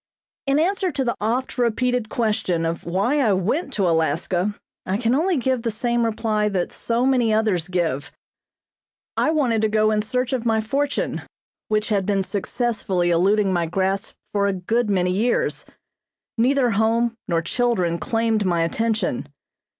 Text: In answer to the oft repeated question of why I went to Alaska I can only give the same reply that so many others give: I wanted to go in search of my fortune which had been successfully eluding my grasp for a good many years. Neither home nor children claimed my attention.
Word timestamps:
In 0.47 0.57
answer 0.57 0.91
to 0.93 1.03
the 1.05 1.15
oft 1.21 1.59
repeated 1.59 2.09
question 2.09 2.65
of 2.65 2.85
why 2.85 3.19
I 3.19 3.33
went 3.33 3.71
to 3.73 3.87
Alaska 3.87 4.55
I 4.83 4.97
can 4.97 5.13
only 5.13 5.37
give 5.37 5.61
the 5.61 5.69
same 5.69 6.05
reply 6.05 6.49
that 6.49 6.71
so 6.71 7.05
many 7.05 7.31
others 7.31 7.67
give: 7.67 8.11
I 9.15 9.29
wanted 9.29 9.61
to 9.61 9.69
go 9.69 9.91
in 9.91 10.01
search 10.01 10.33
of 10.33 10.43
my 10.43 10.59
fortune 10.59 11.21
which 11.67 11.89
had 11.89 12.07
been 12.07 12.23
successfully 12.23 13.11
eluding 13.11 13.53
my 13.53 13.67
grasp 13.67 14.15
for 14.31 14.47
a 14.47 14.53
good 14.53 14.89
many 14.89 15.11
years. 15.11 15.67
Neither 16.35 16.71
home 16.71 17.13
nor 17.27 17.43
children 17.43 17.99
claimed 17.99 18.43
my 18.43 18.63
attention. 18.63 19.27